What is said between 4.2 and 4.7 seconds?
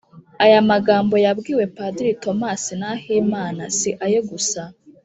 gusa.